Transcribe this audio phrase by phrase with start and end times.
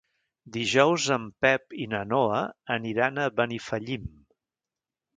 [0.53, 2.41] Dijous en Pep i na Noa
[2.79, 4.13] aniran a Benifallim.